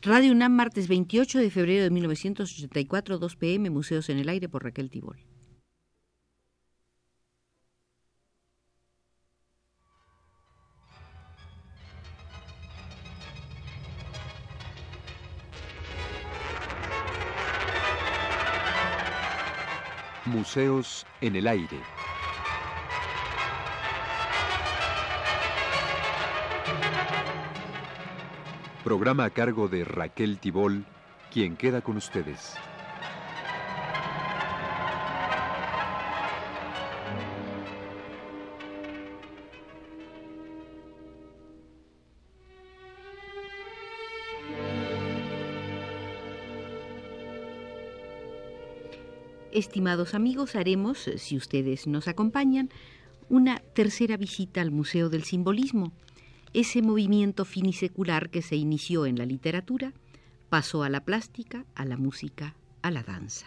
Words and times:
Radio 0.00 0.30
UNAM, 0.30 0.52
martes 0.52 0.86
28 0.86 1.40
de 1.40 1.50
febrero 1.50 1.82
de 1.82 1.90
1984, 1.90 3.18
2 3.18 3.36
pm, 3.36 3.68
Museos 3.68 4.08
en 4.08 4.18
el 4.18 4.28
Aire 4.28 4.48
por 4.48 4.62
Raquel 4.62 4.90
Tibol. 4.90 5.18
Museos 20.26 21.06
en 21.20 21.34
el 21.34 21.48
Aire. 21.48 21.97
Programa 28.84 29.24
a 29.24 29.30
cargo 29.30 29.66
de 29.68 29.84
Raquel 29.84 30.38
Tibol, 30.38 30.86
quien 31.32 31.56
queda 31.56 31.80
con 31.80 31.96
ustedes. 31.96 32.54
Estimados 49.50 50.14
amigos, 50.14 50.54
haremos, 50.54 51.10
si 51.16 51.36
ustedes 51.36 51.88
nos 51.88 52.06
acompañan, 52.06 52.70
una 53.28 53.58
tercera 53.74 54.16
visita 54.16 54.60
al 54.60 54.70
Museo 54.70 55.08
del 55.08 55.24
Simbolismo 55.24 55.92
ese 56.54 56.82
movimiento 56.82 57.44
finisecular 57.44 58.30
que 58.30 58.42
se 58.42 58.56
inició 58.56 59.06
en 59.06 59.18
la 59.18 59.26
literatura 59.26 59.92
pasó 60.48 60.82
a 60.82 60.88
la 60.88 61.04
plástica, 61.04 61.64
a 61.74 61.84
la 61.84 61.96
música, 61.96 62.54
a 62.82 62.90
la 62.90 63.02
danza. 63.02 63.46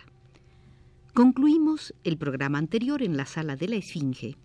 Concluimos 1.13 1.93
el 2.03 2.17
programa 2.17 2.57
anterior 2.57 3.03
en 3.03 3.17
la 3.17 3.25
sala 3.25 3.55
de 3.55 3.67
la 3.67 3.75
Esfinge 3.75 4.37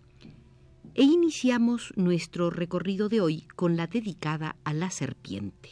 e 0.95 1.03
iniciamos 1.03 1.93
nuestro 1.95 2.49
recorrido 2.49 3.07
de 3.07 3.21
hoy 3.21 3.43
con 3.55 3.77
la 3.77 3.87
dedicada 3.87 4.55
a 4.63 4.73
la 4.73 4.89
serpiente. 4.89 5.69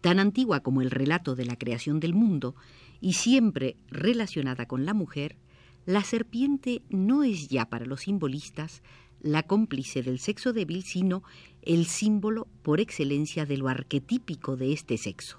Tan 0.00 0.20
antigua 0.20 0.60
como 0.60 0.82
el 0.82 0.90
relato 0.90 1.34
de 1.34 1.44
la 1.44 1.56
creación 1.56 1.98
del 1.98 2.14
mundo 2.14 2.54
y 3.00 3.14
siempre 3.14 3.76
relacionada 3.88 4.66
con 4.66 4.86
la 4.86 4.94
mujer, 4.94 5.36
la 5.84 6.02
serpiente 6.02 6.82
no 6.88 7.24
es 7.24 7.48
ya 7.48 7.68
para 7.68 7.86
los 7.86 8.02
simbolistas 8.02 8.82
la 9.26 9.42
cómplice 9.42 10.02
del 10.02 10.18
sexo 10.18 10.52
débil, 10.52 10.82
sino 10.82 11.22
el 11.62 11.86
símbolo 11.86 12.46
por 12.62 12.80
excelencia 12.80 13.44
de 13.44 13.56
lo 13.56 13.68
arquetípico 13.68 14.56
de 14.56 14.72
este 14.72 14.96
sexo. 14.96 15.38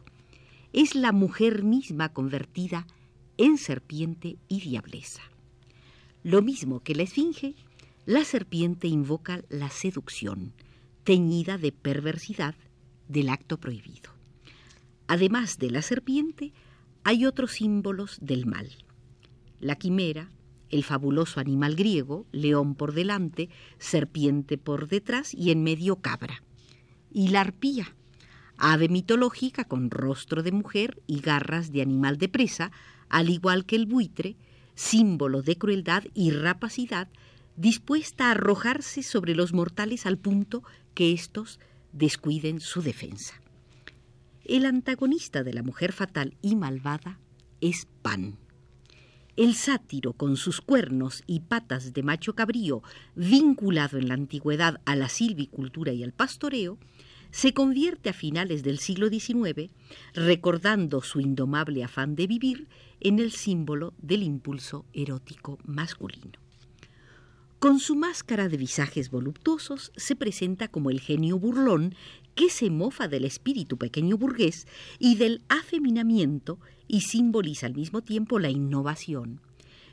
Es 0.73 0.95
la 0.95 1.11
mujer 1.11 1.63
misma 1.63 2.09
convertida 2.13 2.85
en 3.38 3.58
serpiente 3.58 4.38
y 4.47 4.61
diableza. 4.61 5.21
Lo 6.23 6.41
mismo 6.41 6.81
que 6.81 6.95
la 6.95 7.03
esfinge, 7.03 7.55
la 8.05 8.23
serpiente 8.25 8.88
invoca 8.88 9.43
la 9.49 9.69
seducción, 9.69 10.53
teñida 11.03 11.58
de 11.58 11.71
perversidad 11.71 12.55
del 13.08 13.30
acto 13.30 13.59
prohibido. 13.59 14.11
Además 15.08 15.58
de 15.58 15.71
la 15.71 15.81
serpiente, 15.81 16.52
hay 17.03 17.25
otros 17.25 17.53
símbolos 17.53 18.17
del 18.21 18.45
mal. 18.45 18.69
La 19.61 19.77
quimera, 19.77 20.30
el 20.69 20.83
fabuloso 20.83 21.39
animal 21.39 21.75
griego, 21.75 22.25
león 22.31 22.75
por 22.75 22.93
delante, 22.93 23.49
serpiente 23.77 24.57
por 24.57 24.87
detrás 24.87 25.33
y 25.33 25.51
en 25.51 25.63
medio 25.63 25.97
cabra. 25.97 26.43
Y 27.11 27.29
la 27.29 27.41
arpía, 27.41 27.95
ave 28.57 28.89
mitológica 28.89 29.63
con 29.63 29.89
rostro 29.89 30.43
de 30.43 30.51
mujer 30.51 31.01
y 31.07 31.21
garras 31.21 31.71
de 31.71 31.81
animal 31.81 32.17
de 32.17 32.30
presa, 32.30 32.71
al 33.09 33.30
igual 33.30 33.65
que 33.65 33.75
el 33.75 33.86
buitre, 33.86 34.36
símbolo 34.75 35.42
de 35.42 35.58
crueldad 35.58 36.03
y 36.14 36.31
rapacidad, 36.31 37.08
dispuesta 37.55 38.27
a 38.27 38.31
arrojarse 38.31 39.03
sobre 39.03 39.36
los 39.36 39.53
mortales 39.53 40.05
al 40.05 40.17
punto 40.17 40.63
que 40.93 41.13
éstos 41.13 41.59
descuiden 41.93 42.59
su 42.59 42.81
defensa. 42.81 43.42
El 44.43 44.65
antagonista 44.65 45.43
de 45.43 45.53
la 45.53 45.63
mujer 45.63 45.92
fatal 45.92 46.37
y 46.42 46.55
malvada 46.55 47.19
es 47.59 47.87
Pan 48.02 48.37
el 49.37 49.53
sátiro, 49.53 50.14
con 50.14 50.36
sus 50.36 50.61
cuernos 50.61 51.23
y 51.27 51.42
patas 51.42 51.93
de 51.93 52.03
macho 52.03 52.33
cabrío, 52.33 52.81
vinculado 53.15 53.98
en 53.98 54.08
la 54.08 54.15
antigüedad 54.15 54.81
a 54.86 54.95
la 54.95 55.09
silvicultura 55.09 55.93
y 55.93 56.03
al 56.03 56.11
pastoreo, 56.11 56.77
se 57.30 57.53
convierte 57.53 58.09
a 58.09 58.14
finales 58.14 58.64
del 58.64 58.80
siglo 58.80 59.09
XIX, 59.09 59.70
recordando 60.14 61.02
su 61.02 61.21
indomable 61.21 61.83
afán 61.83 62.15
de 62.15 62.27
vivir, 62.27 62.67
en 62.99 63.20
el 63.20 63.31
símbolo 63.31 63.93
del 63.99 64.23
impulso 64.23 64.86
erótico 64.92 65.59
masculino. 65.65 66.39
Con 67.59 67.80
su 67.80 67.95
máscara 67.95 68.49
de 68.49 68.58
visajes 68.58 69.11
voluptuosos 69.11 69.92
se 69.95 70.15
presenta 70.15 70.67
como 70.67 70.89
el 70.89 70.99
genio 70.99 71.37
burlón 71.37 71.95
que 72.37 72.49
se 72.52 72.70
mofa 72.70 73.08
del 73.08 73.25
espíritu 73.25 73.77
pequeño 73.77 74.15
burgués 74.15 74.67
y 74.99 75.15
del 75.15 75.42
afeminamiento 75.49 76.59
y 76.87 77.02
simboliza 77.02 77.65
al 77.65 77.73
mismo 77.73 78.03
tiempo 78.03 78.37
la 78.37 78.52
innovación, 78.52 79.42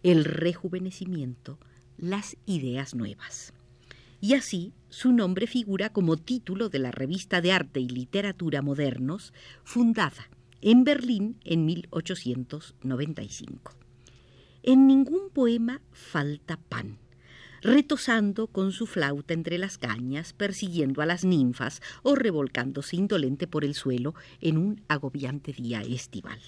el 0.02 0.26
rejuvenecimiento, 0.26 1.58
las 1.96 2.36
ideas 2.44 2.94
nuevas. 2.94 3.54
Y 4.20 4.34
así 4.34 4.74
su 4.90 5.10
nombre 5.10 5.46
figura 5.46 5.88
como 5.88 6.18
título 6.18 6.68
de 6.68 6.80
la 6.80 6.90
revista 6.90 7.40
de 7.40 7.50
arte 7.50 7.80
y 7.80 7.88
literatura 7.88 8.60
modernos, 8.60 9.32
fundada 9.64 10.28
en 10.60 10.84
Berlín 10.84 11.38
en 11.44 11.64
1895. 11.64 13.72
En 14.64 14.86
ningún 14.86 15.30
poema 15.30 15.80
falta 15.92 16.58
pan 16.68 16.98
retosando 17.64 18.46
con 18.46 18.72
su 18.72 18.86
flauta 18.86 19.32
entre 19.32 19.56
las 19.56 19.78
cañas, 19.78 20.34
persiguiendo 20.34 21.00
a 21.00 21.06
las 21.06 21.24
ninfas 21.24 21.80
o 22.02 22.14
revolcándose 22.14 22.94
indolente 22.94 23.46
por 23.46 23.64
el 23.64 23.74
suelo 23.74 24.14
en 24.42 24.58
un 24.58 24.82
agobiante 24.86 25.52
día 25.52 25.80
estival. 25.80 26.38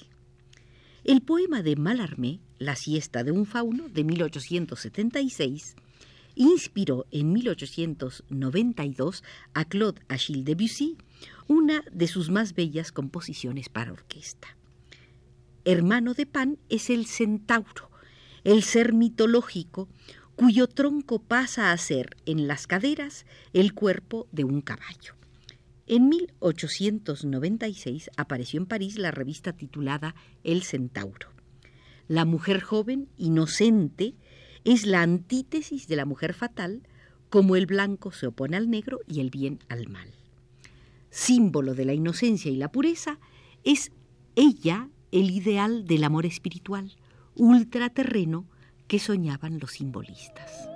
El 1.04 1.22
poema 1.22 1.62
de 1.62 1.77
Mallarmé, 1.77 2.41
La 2.59 2.77
siesta 2.77 3.25
de 3.25 3.32
un 3.32 3.47
fauno, 3.47 3.88
de 3.88 4.04
1876, 4.04 5.77
inspiró 6.34 7.06
en 7.10 7.33
1892 7.33 9.25
a 9.54 9.65
Claude 9.65 10.03
Achille 10.09 10.44
Debussy 10.44 10.98
una 11.48 11.83
de 11.93 12.09
sus 12.09 12.28
más 12.28 12.54
bellas 12.54 12.93
composiciones 12.93 13.71
para 13.71 13.93
orquesta. 13.93 14.48
Hermano 15.65 16.12
de 16.12 16.27
Pan 16.27 16.59
es 16.69 16.91
el 16.91 17.06
centauro, 17.06 17.91
el 18.44 18.62
ser 18.62 18.93
mitológico 18.93 19.88
cuyo 20.37 20.69
tronco 20.69 21.19
pasa 21.19 21.73
a 21.73 21.79
ser 21.79 22.17
en 22.27 22.47
las 22.47 22.67
caderas 22.67 23.25
el 23.55 23.73
cuerpo 23.73 24.29
de 24.33 24.45
un 24.45 24.61
caballo. 24.61 25.15
En 25.87 26.09
1896 26.09 28.11
apareció 28.17 28.61
en 28.61 28.67
París 28.67 28.99
la 28.99 29.11
revista 29.11 29.55
titulada 29.55 30.15
El 30.45 30.63
Centauro. 30.63 31.31
La 32.07 32.25
mujer 32.25 32.61
joven, 32.61 33.09
inocente, 33.17 34.15
es 34.65 34.85
la 34.85 35.03
antítesis 35.03 35.89
de 35.89 35.97
la 35.97 36.05
mujer 36.05 36.35
fatal, 36.35 36.83
como 37.31 37.57
el 37.57 37.67
blanco 37.67 38.13
se 38.13 38.27
opone 38.27 38.57
al 38.57 38.69
negro 38.69 39.01
y 39.07 39.21
el 39.21 39.31
bien 39.31 39.61
al 39.69 39.89
mal. 39.89 40.13
Símbolo 41.11 41.75
de 41.75 41.85
la 41.85 41.95
inocencia 41.95 42.51
y 42.51 42.57
la 42.57 42.71
pureza, 42.71 43.19
es 43.65 43.91
ella 44.35 44.91
el 45.13 45.31
ideal 45.31 45.87
del 45.87 46.05
amor 46.05 46.27
espiritual, 46.27 46.93
ultraterreno, 47.35 48.47
que 48.89 48.99
soñaban 48.99 49.59
los 49.59 49.73
simbolistas. 49.73 50.69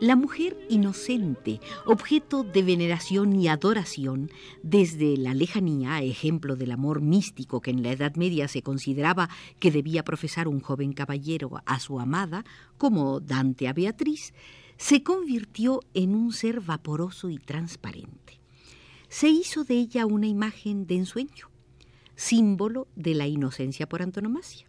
La 0.00 0.16
mujer 0.16 0.56
inocente, 0.70 1.60
objeto 1.84 2.42
de 2.42 2.62
veneración 2.62 3.38
y 3.38 3.48
adoración, 3.48 4.30
desde 4.62 5.18
la 5.18 5.34
lejanía, 5.34 6.00
ejemplo 6.00 6.56
del 6.56 6.70
amor 6.70 7.02
místico 7.02 7.60
que 7.60 7.70
en 7.70 7.82
la 7.82 7.92
Edad 7.92 8.14
Media 8.14 8.48
se 8.48 8.62
consideraba 8.62 9.28
que 9.58 9.70
debía 9.70 10.02
profesar 10.02 10.48
un 10.48 10.60
joven 10.60 10.94
caballero 10.94 11.60
a 11.66 11.78
su 11.80 12.00
amada, 12.00 12.46
como 12.78 13.20
Dante 13.20 13.68
a 13.68 13.74
Beatriz, 13.74 14.32
se 14.80 15.02
convirtió 15.02 15.80
en 15.92 16.14
un 16.14 16.32
ser 16.32 16.62
vaporoso 16.62 17.28
y 17.28 17.36
transparente. 17.36 18.40
Se 19.10 19.28
hizo 19.28 19.62
de 19.62 19.74
ella 19.74 20.06
una 20.06 20.26
imagen 20.26 20.86
de 20.86 20.96
ensueño, 20.96 21.50
símbolo 22.16 22.88
de 22.96 23.14
la 23.14 23.26
inocencia 23.26 23.86
por 23.86 24.00
antonomasia. 24.00 24.68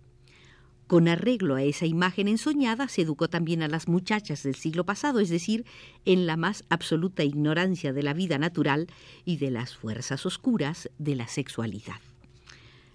Con 0.87 1.07
arreglo 1.07 1.55
a 1.55 1.63
esa 1.63 1.85
imagen 1.85 2.27
ensoñada, 2.27 2.89
se 2.89 3.03
educó 3.03 3.29
también 3.29 3.63
a 3.63 3.69
las 3.69 3.87
muchachas 3.87 4.43
del 4.43 4.55
siglo 4.55 4.85
pasado, 4.85 5.21
es 5.21 5.29
decir, 5.29 5.65
en 6.03 6.25
la 6.25 6.35
más 6.35 6.65
absoluta 6.67 7.23
ignorancia 7.23 7.93
de 7.93 8.03
la 8.03 8.13
vida 8.13 8.37
natural 8.37 8.87
y 9.23 9.37
de 9.37 9.49
las 9.49 9.77
fuerzas 9.77 10.25
oscuras 10.25 10.89
de 10.97 11.15
la 11.15 11.27
sexualidad. 11.27 12.01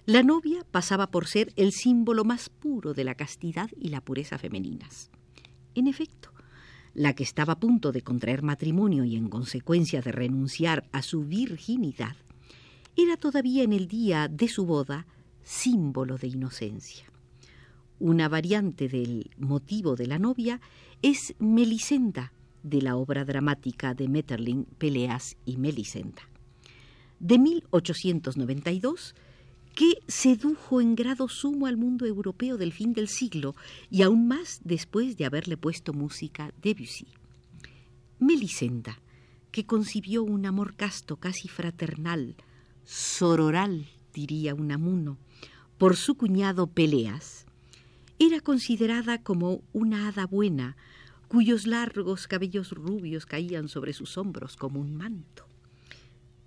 La 0.04 0.22
novia 0.22 0.66
pasaba 0.70 1.10
por 1.10 1.26
ser 1.26 1.54
el 1.56 1.72
símbolo 1.72 2.24
más 2.24 2.50
puro 2.50 2.92
de 2.92 3.04
la 3.04 3.14
castidad 3.14 3.70
y 3.80 3.88
la 3.88 4.02
pureza 4.02 4.36
femeninas. 4.36 5.10
En 5.74 5.86
efecto, 5.86 6.35
la 6.96 7.12
que 7.12 7.24
estaba 7.24 7.52
a 7.52 7.60
punto 7.60 7.92
de 7.92 8.00
contraer 8.00 8.42
matrimonio 8.42 9.04
y 9.04 9.16
en 9.16 9.28
consecuencia 9.28 10.00
de 10.00 10.12
renunciar 10.12 10.88
a 10.92 11.02
su 11.02 11.24
virginidad, 11.24 12.16
era 12.96 13.18
todavía 13.18 13.64
en 13.64 13.74
el 13.74 13.86
día 13.86 14.28
de 14.28 14.48
su 14.48 14.64
boda 14.64 15.06
símbolo 15.42 16.16
de 16.16 16.28
inocencia. 16.28 17.04
Una 17.98 18.30
variante 18.30 18.88
del 18.88 19.30
motivo 19.36 19.94
de 19.94 20.06
la 20.06 20.18
novia 20.18 20.62
es 21.02 21.34
Melisenda, 21.38 22.32
de 22.62 22.80
la 22.80 22.96
obra 22.96 23.26
dramática 23.26 23.92
de 23.92 24.08
Metterling, 24.08 24.64
Peleas 24.64 25.36
y 25.44 25.58
Melisenda. 25.58 26.22
De 27.20 27.38
1892, 27.38 29.14
que 29.76 30.02
sedujo 30.08 30.80
en 30.80 30.96
grado 30.96 31.28
sumo 31.28 31.66
al 31.66 31.76
mundo 31.76 32.06
europeo 32.06 32.56
del 32.56 32.72
fin 32.72 32.94
del 32.94 33.08
siglo 33.08 33.54
y 33.90 34.00
aún 34.00 34.26
más 34.26 34.60
después 34.64 35.18
de 35.18 35.26
haberle 35.26 35.58
puesto 35.58 35.92
música 35.92 36.50
Debussy. 36.62 37.06
Melisenda, 38.18 38.98
que 39.52 39.66
concibió 39.66 40.24
un 40.24 40.46
amor 40.46 40.76
casto 40.76 41.18
casi 41.18 41.48
fraternal, 41.48 42.36
sororal, 42.84 43.86
diría 44.14 44.54
Unamuno, 44.54 45.18
por 45.76 45.96
su 45.96 46.14
cuñado 46.14 46.68
Peleas, 46.68 47.44
era 48.18 48.40
considerada 48.40 49.22
como 49.22 49.60
una 49.74 50.08
hada 50.08 50.26
buena, 50.26 50.78
cuyos 51.28 51.66
largos 51.66 52.26
cabellos 52.26 52.70
rubios 52.70 53.26
caían 53.26 53.68
sobre 53.68 53.92
sus 53.92 54.16
hombros 54.16 54.56
como 54.56 54.80
un 54.80 54.96
manto. 54.96 55.46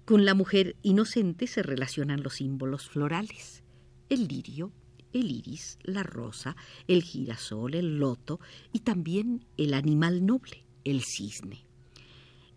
Con 0.09 0.25
la 0.25 0.33
mujer 0.33 0.75
inocente 0.81 1.45
se 1.45 1.61
relacionan 1.61 2.23
los 2.23 2.38
símbolos 2.38 2.89
florales, 2.89 3.61
el 4.09 4.27
lirio, 4.27 4.71
el 5.13 5.29
iris, 5.29 5.77
la 5.83 6.01
rosa, 6.01 6.56
el 6.88 7.03
girasol, 7.03 7.75
el 7.75 8.00
loto 8.00 8.39
y 8.73 8.79
también 8.79 9.45
el 9.56 9.75
animal 9.75 10.25
noble, 10.25 10.65
el 10.83 11.03
cisne. 11.03 11.63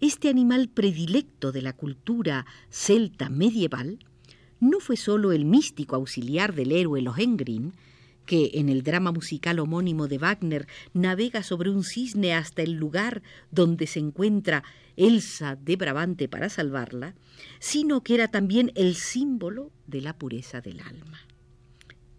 Este 0.01 0.31
animal 0.31 0.71
predilecto 0.71 1.53
de 1.53 1.61
la 1.61 1.75
cultura 1.75 2.47
celta 2.71 3.29
medieval 3.29 3.99
no 4.59 4.81
fue 4.81 4.97
sólo 4.97 5.31
el 5.31 5.45
místico 5.45 5.95
auxiliar 5.95 6.55
del 6.55 6.73
héroe 6.73 7.03
Lohengrin, 7.03 7.75
que 8.27 8.53
en 8.55 8.69
el 8.69 8.83
drama 8.83 9.13
musical 9.13 9.59
homónimo 9.59 10.09
de 10.09 10.19
Wagner 10.19 10.67
navega 10.95 11.43
sobre 11.43 11.71
un 11.71 11.85
cisne 11.85 12.35
hasta 12.35 12.63
el 12.63 12.73
lugar 12.73 13.23
donde 13.51 13.87
se 13.87 13.99
encuentra 13.99 14.63
Elsa 14.97 15.57
de 15.57 15.77
Brabante 15.77 16.29
para 16.29 16.49
salvarla, 16.49 17.15
sino 17.59 18.03
que 18.03 18.15
era 18.15 18.29
también 18.29 18.73
el 18.75 18.95
símbolo 18.95 19.71
de 19.87 20.01
la 20.01 20.17
pureza 20.17 20.61
del 20.61 20.81
alma. 20.81 21.21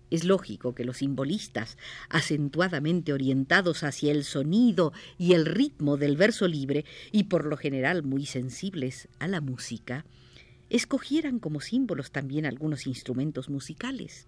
Es 0.10 0.26
lógico 0.26 0.76
que 0.76 0.86
los 0.86 0.98
simbolistas, 0.98 1.78
acentuadamente 2.08 3.14
orientados 3.14 3.84
hacia 3.84 4.12
el 4.12 4.24
sonido 4.24 4.94
y 5.18 5.34
el 5.34 5.48
ritmo 5.48 5.98
del 5.98 6.18
verso 6.18 6.48
libre, 6.48 6.86
y 7.12 7.24
por 7.24 7.46
lo 7.46 7.58
general 7.58 8.04
muy 8.04 8.28
sensibles 8.28 9.08
a 9.18 9.28
la 9.28 9.42
música, 9.42 10.06
escogieran 10.70 11.40
como 11.40 11.62
símbolos 11.62 12.12
también 12.12 12.46
algunos 12.46 12.86
instrumentos 12.86 13.50
musicales, 13.50 14.28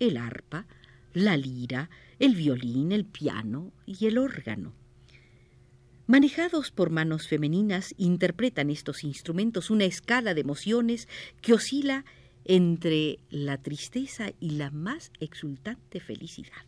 el 0.00 0.18
arpa, 0.18 0.66
la 1.12 1.36
lira, 1.36 1.90
el 2.18 2.34
violín, 2.34 2.92
el 2.92 3.04
piano 3.04 3.72
y 3.86 4.06
el 4.06 4.18
órgano. 4.18 4.72
Manejados 6.06 6.70
por 6.70 6.90
manos 6.90 7.28
femeninas, 7.28 7.94
interpretan 7.96 8.70
estos 8.70 9.04
instrumentos 9.04 9.70
una 9.70 9.84
escala 9.84 10.34
de 10.34 10.40
emociones 10.40 11.08
que 11.40 11.54
oscila 11.54 12.04
entre 12.44 13.18
la 13.30 13.58
tristeza 13.58 14.32
y 14.40 14.50
la 14.50 14.70
más 14.70 15.12
exultante 15.20 16.00
felicidad. 16.00 16.66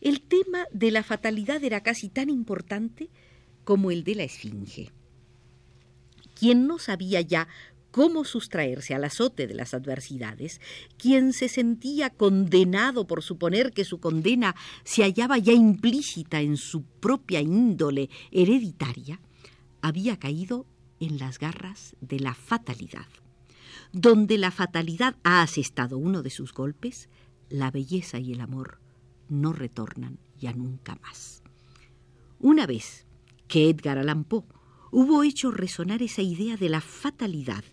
El 0.00 0.22
tema 0.22 0.64
de 0.72 0.90
la 0.90 1.02
fatalidad 1.02 1.62
era 1.62 1.82
casi 1.82 2.08
tan 2.08 2.30
importante 2.30 3.10
como 3.64 3.90
el 3.90 4.04
de 4.04 4.14
la 4.14 4.22
esfinge. 4.22 4.90
Quien 6.34 6.66
no 6.66 6.78
sabía 6.78 7.20
ya 7.20 7.48
cómo 7.90 8.24
sustraerse 8.24 8.94
al 8.94 9.04
azote 9.04 9.46
de 9.46 9.54
las 9.54 9.74
adversidades, 9.74 10.60
quien 10.96 11.32
se 11.32 11.48
sentía 11.48 12.10
condenado 12.10 13.06
por 13.06 13.22
suponer 13.22 13.72
que 13.72 13.84
su 13.84 13.98
condena 13.98 14.54
se 14.84 15.02
hallaba 15.02 15.38
ya 15.38 15.52
implícita 15.52 16.40
en 16.40 16.56
su 16.56 16.82
propia 16.82 17.40
índole 17.40 18.10
hereditaria, 18.30 19.20
había 19.82 20.18
caído 20.18 20.66
en 21.00 21.18
las 21.18 21.38
garras 21.38 21.96
de 22.00 22.20
la 22.20 22.34
fatalidad. 22.34 23.06
Donde 23.92 24.38
la 24.38 24.50
fatalidad 24.50 25.16
ha 25.24 25.42
asestado 25.42 25.98
uno 25.98 26.22
de 26.22 26.30
sus 26.30 26.52
golpes, 26.52 27.08
la 27.48 27.70
belleza 27.70 28.18
y 28.18 28.32
el 28.32 28.40
amor 28.40 28.78
no 29.28 29.52
retornan 29.52 30.18
ya 30.38 30.52
nunca 30.52 30.96
más. 31.02 31.42
Una 32.38 32.66
vez 32.66 33.06
que 33.48 33.68
Edgar 33.68 33.98
Allan 33.98 34.24
Poe 34.24 34.44
hubo 34.92 35.22
hecho 35.22 35.50
resonar 35.50 36.02
esa 36.02 36.22
idea 36.22 36.56
de 36.56 36.68
la 36.68 36.80
fatalidad 36.80 37.64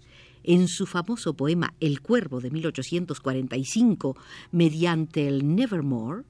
en 0.47 0.69
su 0.69 0.85
famoso 0.85 1.35
poema 1.35 1.73
El 1.81 1.99
Cuervo 2.01 2.39
de 2.39 2.49
1845, 2.49 4.15
mediante 4.51 5.27
el 5.27 5.53
Nevermore, 5.55 6.23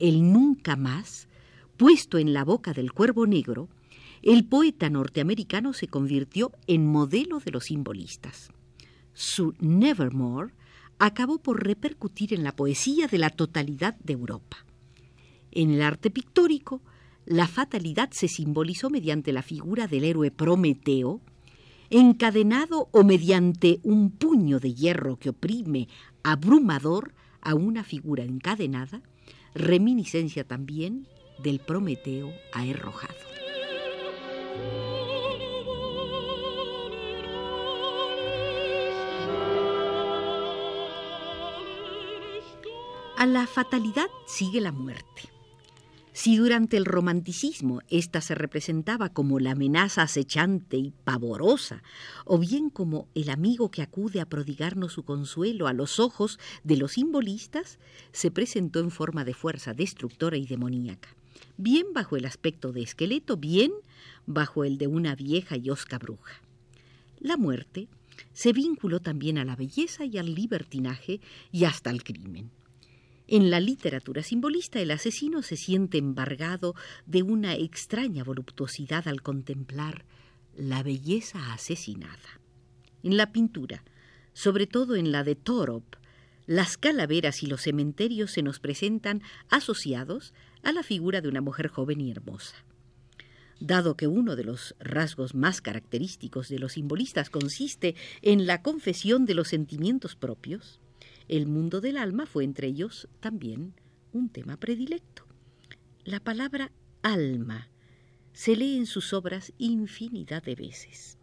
el 0.00 0.32
nunca 0.32 0.74
más, 0.74 1.28
puesto 1.76 2.18
en 2.18 2.32
la 2.32 2.44
boca 2.44 2.72
del 2.72 2.92
cuervo 2.92 3.24
negro, 3.24 3.68
el 4.20 4.44
poeta 4.44 4.90
norteamericano 4.90 5.72
se 5.74 5.86
convirtió 5.86 6.50
en 6.66 6.86
modelo 6.86 7.38
de 7.38 7.52
los 7.52 7.66
simbolistas. 7.66 8.50
Su 9.14 9.54
Nevermore 9.60 10.52
acabó 10.98 11.38
por 11.38 11.64
repercutir 11.64 12.34
en 12.34 12.42
la 12.42 12.56
poesía 12.56 13.06
de 13.06 13.18
la 13.18 13.30
totalidad 13.30 13.94
de 14.00 14.14
Europa. 14.14 14.66
En 15.52 15.70
el 15.70 15.82
arte 15.82 16.10
pictórico, 16.10 16.82
la 17.26 17.46
fatalidad 17.46 18.10
se 18.10 18.26
simbolizó 18.26 18.90
mediante 18.90 19.32
la 19.32 19.42
figura 19.42 19.86
del 19.86 20.02
héroe 20.02 20.32
Prometeo, 20.32 21.20
encadenado 21.92 22.88
o 22.90 23.04
mediante 23.04 23.78
un 23.82 24.10
puño 24.10 24.58
de 24.58 24.72
hierro 24.72 25.18
que 25.18 25.28
oprime 25.28 25.88
abrumador 26.22 27.12
a 27.42 27.54
una 27.54 27.84
figura 27.84 28.24
encadenada, 28.24 29.02
reminiscencia 29.54 30.44
también 30.44 31.06
del 31.38 31.60
Prometeo 31.60 32.32
aerrojado. 32.52 33.14
A 43.18 43.26
la 43.26 43.46
fatalidad 43.46 44.08
sigue 44.26 44.60
la 44.60 44.72
muerte. 44.72 45.31
Si 46.14 46.36
durante 46.36 46.76
el 46.76 46.84
romanticismo 46.84 47.80
ésta 47.88 48.20
se 48.20 48.34
representaba 48.34 49.08
como 49.08 49.40
la 49.40 49.52
amenaza 49.52 50.02
acechante 50.02 50.76
y 50.76 50.92
pavorosa, 51.04 51.82
o 52.26 52.38
bien 52.38 52.68
como 52.68 53.08
el 53.14 53.30
amigo 53.30 53.70
que 53.70 53.80
acude 53.80 54.20
a 54.20 54.28
prodigarnos 54.28 54.92
su 54.92 55.04
consuelo 55.04 55.68
a 55.68 55.72
los 55.72 55.98
ojos 55.98 56.38
de 56.64 56.76
los 56.76 56.92
simbolistas, 56.92 57.78
se 58.12 58.30
presentó 58.30 58.80
en 58.80 58.90
forma 58.90 59.24
de 59.24 59.32
fuerza 59.32 59.72
destructora 59.72 60.36
y 60.36 60.44
demoníaca, 60.44 61.08
bien 61.56 61.86
bajo 61.94 62.16
el 62.16 62.26
aspecto 62.26 62.72
de 62.72 62.82
esqueleto, 62.82 63.38
bien 63.38 63.72
bajo 64.26 64.64
el 64.64 64.76
de 64.76 64.88
una 64.88 65.14
vieja 65.14 65.56
y 65.56 65.70
osca 65.70 65.98
bruja. 65.98 66.42
La 67.20 67.38
muerte 67.38 67.88
se 68.34 68.52
vinculó 68.52 69.00
también 69.00 69.38
a 69.38 69.46
la 69.46 69.56
belleza 69.56 70.04
y 70.04 70.18
al 70.18 70.34
libertinaje 70.34 71.20
y 71.50 71.64
hasta 71.64 71.88
al 71.88 72.04
crimen. 72.04 72.50
En 73.28 73.50
la 73.50 73.60
literatura 73.60 74.22
simbolista 74.22 74.80
el 74.80 74.90
asesino 74.90 75.42
se 75.42 75.56
siente 75.56 75.98
embargado 75.98 76.74
de 77.06 77.22
una 77.22 77.54
extraña 77.54 78.24
voluptuosidad 78.24 79.06
al 79.08 79.22
contemplar 79.22 80.04
la 80.56 80.82
belleza 80.82 81.52
asesinada. 81.52 82.40
En 83.02 83.16
la 83.16 83.32
pintura, 83.32 83.84
sobre 84.32 84.66
todo 84.66 84.96
en 84.96 85.12
la 85.12 85.24
de 85.24 85.34
Torop, 85.34 85.96
las 86.46 86.76
calaveras 86.76 87.42
y 87.42 87.46
los 87.46 87.62
cementerios 87.62 88.32
se 88.32 88.42
nos 88.42 88.58
presentan 88.58 89.22
asociados 89.48 90.34
a 90.62 90.72
la 90.72 90.82
figura 90.82 91.20
de 91.20 91.28
una 91.28 91.40
mujer 91.40 91.68
joven 91.68 92.00
y 92.00 92.10
hermosa. 92.10 92.56
Dado 93.60 93.96
que 93.96 94.08
uno 94.08 94.34
de 94.34 94.42
los 94.42 94.74
rasgos 94.80 95.36
más 95.36 95.60
característicos 95.60 96.48
de 96.48 96.58
los 96.58 96.72
simbolistas 96.72 97.30
consiste 97.30 97.94
en 98.20 98.46
la 98.46 98.60
confesión 98.60 99.24
de 99.24 99.34
los 99.34 99.48
sentimientos 99.48 100.16
propios, 100.16 100.80
el 101.28 101.46
mundo 101.46 101.80
del 101.80 101.96
alma 101.96 102.26
fue 102.26 102.44
entre 102.44 102.68
ellos 102.68 103.08
también 103.20 103.74
un 104.12 104.28
tema 104.28 104.56
predilecto. 104.56 105.24
La 106.04 106.20
palabra 106.20 106.72
alma 107.02 107.68
se 108.32 108.56
lee 108.56 108.76
en 108.76 108.86
sus 108.86 109.12
obras 109.12 109.52
infinidad 109.58 110.42
de 110.42 110.54
veces. 110.54 111.18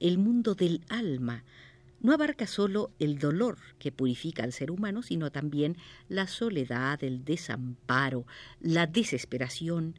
El 0.00 0.18
mundo 0.18 0.54
del 0.54 0.82
alma 0.88 1.44
no 2.00 2.12
abarca 2.12 2.46
solo 2.46 2.92
el 2.98 3.18
dolor 3.18 3.58
que 3.78 3.92
purifica 3.92 4.44
al 4.44 4.52
ser 4.52 4.70
humano, 4.70 5.02
sino 5.02 5.32
también 5.32 5.76
la 6.08 6.26
soledad, 6.26 7.02
el 7.02 7.24
desamparo, 7.24 8.26
la 8.60 8.86
desesperación 8.86 9.98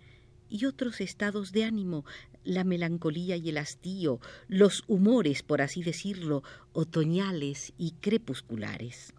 y 0.49 0.65
otros 0.65 1.01
estados 1.01 1.51
de 1.51 1.65
ánimo, 1.65 2.05
la 2.43 2.63
melancolía 2.63 3.35
y 3.35 3.49
el 3.49 3.57
hastío, 3.57 4.19
los 4.47 4.83
humores, 4.87 5.43
por 5.43 5.61
así 5.61 5.83
decirlo, 5.83 6.43
otoñales 6.71 7.73
y 7.77 7.91
crepusculares. 7.99 9.13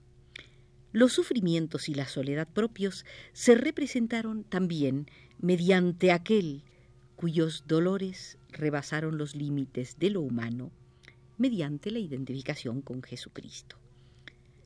Los 0.93 1.13
sufrimientos 1.13 1.89
y 1.89 1.95
la 1.95 2.07
soledad 2.07 2.49
propios 2.49 3.05
se 3.33 3.55
representaron 3.55 4.45
también 4.45 5.07
mediante 5.39 6.13
aquel 6.13 6.65
cuyos 7.15 7.65
dolores 7.67 8.39
rebasaron 8.51 9.19
los 9.19 9.35
límites 9.35 9.99
de 9.99 10.11
lo 10.11 10.23
humano 10.23 10.71
mediante 11.37 11.91
la 11.91 11.99
identificación 11.99 12.81
con 12.81 13.03
Jesucristo. 13.03 13.77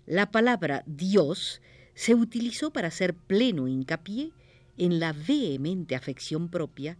La 0.06 0.30
palabra 0.30 0.84
Dios 0.86 1.60
se 1.94 2.14
utilizó 2.14 2.72
para 2.72 2.88
hacer 2.88 3.14
pleno 3.14 3.68
hincapié 3.68 4.32
en 4.78 5.00
la 5.00 5.12
vehemente 5.12 5.94
afección 5.94 6.48
propia 6.48 6.96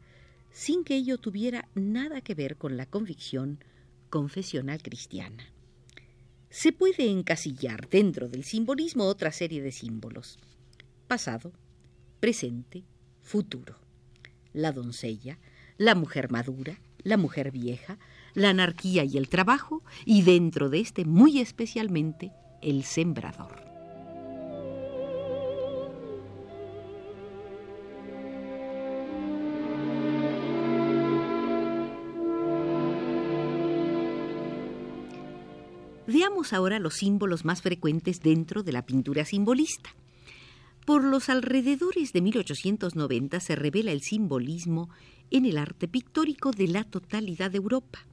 sin 0.50 0.84
que 0.84 0.96
ello 0.96 1.18
tuviera 1.18 1.68
nada 1.74 2.20
que 2.20 2.34
ver 2.34 2.56
con 2.56 2.76
la 2.76 2.86
convicción 2.86 3.64
confesional 4.10 4.82
cristiana. 4.82 5.52
Se 6.52 6.70
puede 6.70 7.10
encasillar 7.10 7.88
dentro 7.88 8.28
del 8.28 8.44
simbolismo 8.44 9.04
otra 9.04 9.32
serie 9.32 9.62
de 9.62 9.72
símbolos. 9.72 10.38
Pasado, 11.08 11.50
presente, 12.20 12.84
futuro. 13.22 13.78
La 14.52 14.70
doncella, 14.70 15.38
la 15.78 15.94
mujer 15.94 16.30
madura, 16.30 16.78
la 17.04 17.16
mujer 17.16 17.52
vieja, 17.52 17.98
la 18.34 18.50
anarquía 18.50 19.02
y 19.04 19.16
el 19.16 19.30
trabajo, 19.30 19.82
y 20.04 20.24
dentro 20.24 20.68
de 20.68 20.80
este 20.80 21.06
muy 21.06 21.40
especialmente 21.40 22.32
el 22.60 22.84
sembrador. 22.84 23.71
Veamos 36.12 36.52
ahora 36.52 36.78
los 36.78 36.96
símbolos 36.96 37.46
más 37.46 37.62
frecuentes 37.62 38.20
dentro 38.20 38.62
de 38.62 38.72
la 38.72 38.84
pintura 38.84 39.24
simbolista. 39.24 39.94
Por 40.84 41.04
los 41.04 41.30
alrededores 41.30 42.12
de 42.12 42.20
1890 42.20 43.40
se 43.40 43.56
revela 43.56 43.92
el 43.92 44.02
simbolismo 44.02 44.90
en 45.30 45.46
el 45.46 45.56
arte 45.56 45.88
pictórico 45.88 46.50
de 46.50 46.68
la 46.68 46.84
totalidad 46.84 47.50
de 47.50 47.56
Europa, 47.56 48.06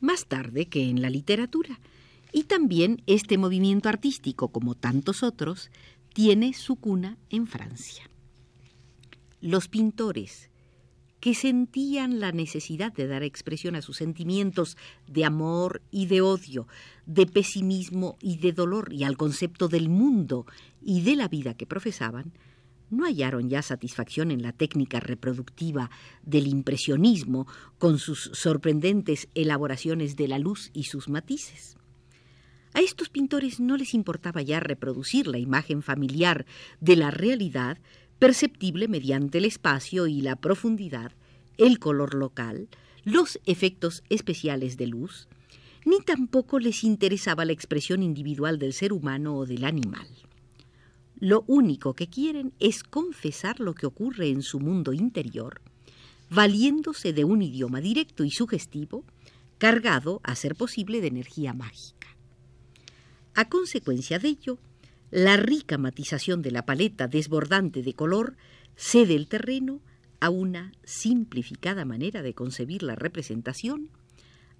más 0.00 0.26
tarde 0.26 0.66
que 0.66 0.90
en 0.90 1.00
la 1.00 1.08
literatura. 1.08 1.80
Y 2.30 2.44
también 2.44 3.02
este 3.06 3.38
movimiento 3.38 3.88
artístico, 3.88 4.48
como 4.48 4.74
tantos 4.74 5.22
otros, 5.22 5.70
tiene 6.12 6.52
su 6.52 6.76
cuna 6.76 7.16
en 7.30 7.46
Francia. 7.46 8.10
Los 9.40 9.68
pintores 9.68 10.49
que 11.20 11.34
sentían 11.34 12.18
la 12.18 12.32
necesidad 12.32 12.92
de 12.92 13.06
dar 13.06 13.22
expresión 13.22 13.76
a 13.76 13.82
sus 13.82 13.98
sentimientos 13.98 14.76
de 15.06 15.24
amor 15.24 15.82
y 15.90 16.06
de 16.06 16.22
odio, 16.22 16.66
de 17.06 17.26
pesimismo 17.26 18.16
y 18.20 18.38
de 18.38 18.52
dolor 18.52 18.92
y 18.92 19.04
al 19.04 19.16
concepto 19.16 19.68
del 19.68 19.88
mundo 19.88 20.46
y 20.82 21.02
de 21.02 21.16
la 21.16 21.28
vida 21.28 21.54
que 21.54 21.66
profesaban, 21.66 22.32
no 22.88 23.04
hallaron 23.04 23.48
ya 23.48 23.62
satisfacción 23.62 24.30
en 24.30 24.42
la 24.42 24.52
técnica 24.52 24.98
reproductiva 24.98 25.90
del 26.22 26.48
impresionismo 26.48 27.46
con 27.78 27.98
sus 27.98 28.30
sorprendentes 28.34 29.28
elaboraciones 29.34 30.16
de 30.16 30.28
la 30.28 30.38
luz 30.38 30.70
y 30.72 30.84
sus 30.84 31.08
matices. 31.08 31.76
A 32.72 32.80
estos 32.80 33.08
pintores 33.08 33.58
no 33.58 33.76
les 33.76 33.94
importaba 33.94 34.42
ya 34.42 34.60
reproducir 34.60 35.26
la 35.26 35.38
imagen 35.38 35.82
familiar 35.82 36.46
de 36.80 36.96
la 36.96 37.10
realidad 37.10 37.78
perceptible 38.20 38.86
mediante 38.86 39.38
el 39.38 39.46
espacio 39.46 40.06
y 40.06 40.20
la 40.20 40.36
profundidad, 40.36 41.12
el 41.56 41.78
color 41.78 42.14
local, 42.14 42.68
los 43.02 43.40
efectos 43.46 44.04
especiales 44.10 44.76
de 44.76 44.86
luz, 44.86 45.26
ni 45.86 46.00
tampoco 46.00 46.58
les 46.58 46.84
interesaba 46.84 47.46
la 47.46 47.52
expresión 47.52 48.02
individual 48.02 48.58
del 48.58 48.74
ser 48.74 48.92
humano 48.92 49.36
o 49.36 49.46
del 49.46 49.64
animal. 49.64 50.06
Lo 51.18 51.44
único 51.46 51.94
que 51.94 52.08
quieren 52.08 52.52
es 52.60 52.84
confesar 52.84 53.58
lo 53.58 53.74
que 53.74 53.86
ocurre 53.86 54.28
en 54.28 54.42
su 54.42 54.60
mundo 54.60 54.92
interior, 54.92 55.62
valiéndose 56.28 57.14
de 57.14 57.24
un 57.24 57.40
idioma 57.40 57.80
directo 57.80 58.24
y 58.24 58.30
sugestivo, 58.30 59.02
cargado, 59.56 60.20
a 60.24 60.34
ser 60.34 60.56
posible, 60.56 61.00
de 61.00 61.08
energía 61.08 61.54
mágica. 61.54 62.08
A 63.34 63.48
consecuencia 63.48 64.18
de 64.18 64.28
ello, 64.28 64.58
la 65.10 65.36
rica 65.36 65.78
matización 65.78 66.42
de 66.42 66.50
la 66.50 66.64
paleta 66.64 67.08
desbordante 67.08 67.82
de 67.82 67.94
color 67.94 68.36
cede 68.76 69.16
el 69.16 69.28
terreno 69.28 69.80
a 70.20 70.30
una 70.30 70.72
simplificada 70.84 71.84
manera 71.84 72.22
de 72.22 72.34
concebir 72.34 72.82
la 72.82 72.94
representación, 72.94 73.90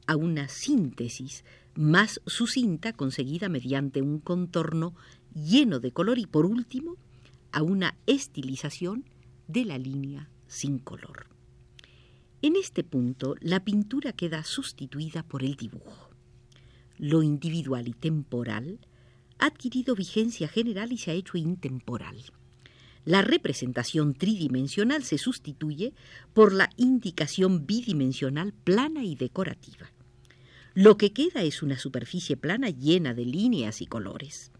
a 0.07 0.16
una 0.16 0.49
síntesis 0.49 1.45
más 1.75 2.21
sucinta 2.26 2.92
conseguida 2.92 3.49
mediante 3.49 4.02
un 4.02 4.19
contorno 4.19 4.95
lleno 5.35 5.78
de 5.78 5.92
color 5.92 6.19
y 6.19 6.26
por 6.26 6.47
último 6.47 6.97
a 7.52 7.62
una 7.62 7.97
estilización 8.07 9.04
de 9.47 9.64
la 9.64 9.78
línea 9.78 10.30
sin 10.47 10.78
color. 10.78 11.26
En 12.42 12.57
este 12.57 12.83
punto 12.83 13.37
la 13.40 13.64
pintura 13.64 14.12
queda 14.12 14.42
sustituida 14.45 15.23
por 15.23 15.45
el 15.45 15.57
dibujo. 15.57 16.11
Lo 16.97 17.23
individual 17.23 17.87
y 17.87 17.92
temporal 17.92 18.80
adquirido 19.40 19.94
vigencia 19.94 20.49
general 20.49 20.92
y 20.92 20.99
se 20.99 21.11
ha 21.11 21.14
hecho 21.14 21.37
intemporal. 21.37 22.16
La 23.04 23.23
representación 23.23 24.14
tridimensional 24.14 25.04
se 25.04 25.18
sustituye 25.18 25.94
por 26.35 26.52
la 26.52 26.70
indicación 26.76 27.66
bidimensional 27.66 28.52
plana 28.52 29.04
y 29.04 29.16
decorativa. 29.16 29.90
Lo 30.75 30.97
que 30.97 31.12
queda 31.12 31.42
es 31.42 31.62
una 31.62 31.78
superficie 31.78 32.37
plana 32.37 32.70
llena 32.70 33.14
de 33.14 33.25
líneas 33.25 33.80
y 33.80 33.87
colores. 33.87 34.52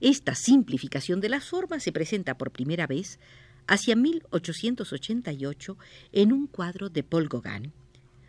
Esta 0.00 0.34
simplificación 0.34 1.20
de 1.20 1.28
las 1.28 1.44
formas 1.44 1.82
se 1.82 1.92
presenta 1.92 2.36
por 2.36 2.50
primera 2.50 2.86
vez 2.86 3.18
hacia 3.66 3.94
1888 3.96 5.78
en 6.12 6.32
un 6.32 6.46
cuadro 6.46 6.88
de 6.88 7.02
Paul 7.02 7.28
Gauguin, 7.28 7.72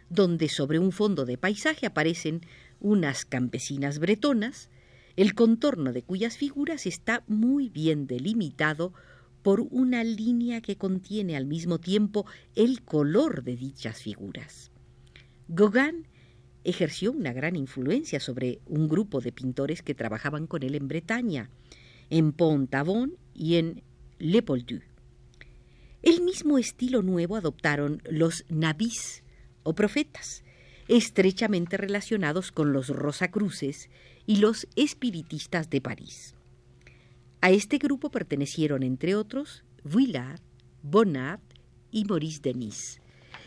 donde 0.09 0.49
sobre 0.49 0.77
un 0.77 0.91
fondo 0.91 1.25
de 1.25 1.37
paisaje 1.37 1.85
aparecen 1.85 2.41
unas 2.79 3.25
campesinas 3.25 3.99
bretonas, 3.99 4.69
el 5.15 5.35
contorno 5.35 5.93
de 5.93 6.03
cuyas 6.03 6.37
figuras 6.37 6.85
está 6.85 7.23
muy 7.27 7.69
bien 7.69 8.07
delimitado 8.07 8.93
por 9.41 9.61
una 9.61 10.03
línea 10.03 10.61
que 10.61 10.77
contiene 10.77 11.35
al 11.35 11.45
mismo 11.45 11.79
tiempo 11.79 12.25
el 12.55 12.83
color 12.83 13.43
de 13.43 13.55
dichas 13.55 14.01
figuras. 14.01 14.71
Gauguin 15.47 16.07
ejerció 16.63 17.11
una 17.11 17.33
gran 17.33 17.55
influencia 17.55 18.19
sobre 18.19 18.59
un 18.67 18.87
grupo 18.87 19.19
de 19.19 19.31
pintores 19.31 19.81
que 19.81 19.95
trabajaban 19.95 20.47
con 20.47 20.63
él 20.63 20.75
en 20.75 20.87
Bretaña, 20.87 21.49
en 22.09 22.33
Pont-Avon 22.33 23.17
y 23.33 23.55
en 23.55 23.83
Le 24.19 24.41
Poldu. 24.41 24.81
El 26.03 26.21
mismo 26.21 26.57
estilo 26.57 27.01
nuevo 27.01 27.35
adoptaron 27.35 28.01
los 28.09 28.45
nabis 28.49 29.23
o 29.63 29.73
profetas, 29.73 30.43
estrechamente 30.87 31.77
relacionados 31.77 32.51
con 32.51 32.73
los 32.73 32.89
Rosacruces 32.89 33.89
y 34.31 34.37
los 34.37 34.65
espiritistas 34.77 35.69
de 35.69 35.81
París. 35.81 36.35
A 37.41 37.51
este 37.51 37.79
grupo 37.79 38.11
pertenecieron, 38.11 38.81
entre 38.81 39.13
otros, 39.13 39.65
Vuillard, 39.83 40.39
Bonnard 40.83 41.41
y 41.91 42.05
Maurice 42.05 42.39
Denis. 42.41 43.01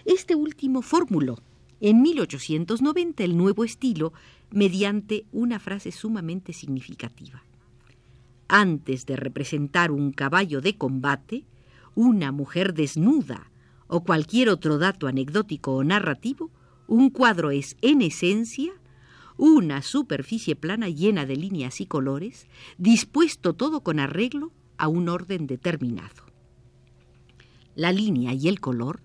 Este 0.04 0.34
último 0.34 0.82
formuló 0.82 1.38
en 1.80 2.02
1890 2.02 3.24
el 3.24 3.34
nuevo 3.34 3.64
estilo 3.64 4.12
mediante 4.50 5.24
una 5.32 5.58
frase 5.58 5.90
sumamente 5.90 6.52
significativa. 6.52 7.42
Antes 8.46 9.06
de 9.06 9.16
representar 9.16 9.90
un 9.90 10.12
caballo 10.12 10.60
de 10.60 10.76
combate, 10.76 11.44
una 11.94 12.30
mujer 12.30 12.74
desnuda 12.74 13.50
o 13.86 14.04
cualquier 14.04 14.50
otro 14.50 14.76
dato 14.76 15.06
anecdótico 15.06 15.76
o 15.76 15.82
narrativo, 15.82 16.50
un 16.88 17.08
cuadro 17.08 17.52
es 17.52 17.74
en 17.80 18.02
esencia 18.02 18.74
una 19.36 19.82
superficie 19.82 20.56
plana 20.56 20.88
llena 20.88 21.26
de 21.26 21.36
líneas 21.36 21.80
y 21.80 21.86
colores, 21.86 22.46
dispuesto 22.78 23.54
todo 23.54 23.80
con 23.80 23.98
arreglo 23.98 24.52
a 24.78 24.88
un 24.88 25.08
orden 25.08 25.46
determinado. 25.46 26.24
La 27.74 27.92
línea 27.92 28.32
y 28.32 28.48
el 28.48 28.60
color, 28.60 29.00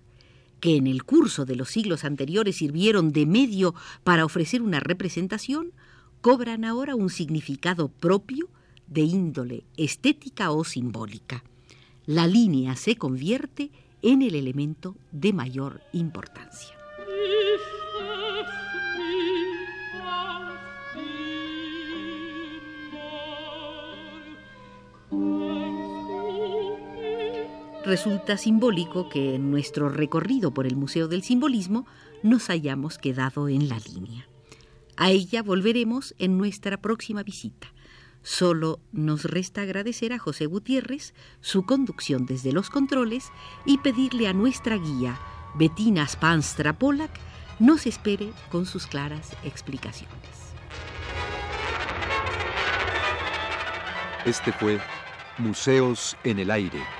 que 0.60 0.76
en 0.76 0.86
el 0.86 1.04
curso 1.04 1.44
de 1.44 1.56
los 1.56 1.70
siglos 1.70 2.04
anteriores 2.04 2.56
sirvieron 2.56 3.12
de 3.12 3.26
medio 3.26 3.74
para 4.04 4.24
ofrecer 4.24 4.62
una 4.62 4.78
representación, 4.78 5.72
cobran 6.20 6.64
ahora 6.64 6.94
un 6.94 7.10
significado 7.10 7.88
propio 7.88 8.48
de 8.86 9.02
índole 9.02 9.64
estética 9.76 10.50
o 10.50 10.64
simbólica. 10.64 11.44
La 12.06 12.26
línea 12.26 12.76
se 12.76 12.96
convierte 12.96 13.70
en 14.02 14.22
el 14.22 14.34
elemento 14.34 14.96
de 15.12 15.32
mayor 15.32 15.80
importancia. 15.92 16.76
Resulta 27.90 28.36
simbólico 28.36 29.08
que 29.08 29.34
en 29.34 29.50
nuestro 29.50 29.88
recorrido 29.88 30.54
por 30.54 30.64
el 30.64 30.76
Museo 30.76 31.08
del 31.08 31.24
Simbolismo 31.24 31.86
nos 32.22 32.48
hayamos 32.48 32.98
quedado 32.98 33.48
en 33.48 33.68
la 33.68 33.80
línea. 33.80 34.28
A 34.96 35.10
ella 35.10 35.42
volveremos 35.42 36.14
en 36.20 36.38
nuestra 36.38 36.80
próxima 36.80 37.24
visita. 37.24 37.72
Solo 38.22 38.78
nos 38.92 39.24
resta 39.24 39.62
agradecer 39.62 40.12
a 40.12 40.20
José 40.20 40.46
Gutiérrez 40.46 41.14
su 41.40 41.66
conducción 41.66 42.26
desde 42.26 42.52
los 42.52 42.70
controles 42.70 43.32
y 43.66 43.78
pedirle 43.78 44.28
a 44.28 44.34
nuestra 44.34 44.76
guía, 44.76 45.18
Bettina 45.56 46.06
Spanstra 46.06 46.78
Polak, 46.78 47.10
nos 47.58 47.86
espere 47.86 48.30
con 48.52 48.66
sus 48.66 48.86
claras 48.86 49.32
explicaciones. 49.42 50.14
Este 54.24 54.52
fue 54.52 54.78
Museos 55.38 56.16
en 56.22 56.38
el 56.38 56.52
Aire. 56.52 56.99